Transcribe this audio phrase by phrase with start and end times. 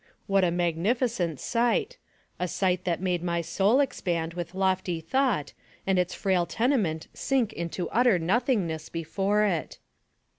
[0.25, 1.99] What a magnificent sight
[2.39, 5.53] a sight that made my soul expand with lofty thought
[5.85, 9.77] and its frail tenement sink into utter nothing ness before it